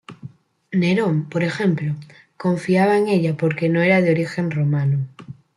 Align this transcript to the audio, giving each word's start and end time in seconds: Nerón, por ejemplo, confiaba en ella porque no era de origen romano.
Nerón, 0.71 1.29
por 1.29 1.43
ejemplo, 1.43 1.93
confiaba 2.35 2.97
en 2.97 3.07
ella 3.07 3.37
porque 3.37 3.69
no 3.69 3.81
era 3.83 4.01
de 4.01 4.09
origen 4.09 4.49
romano. 4.49 4.97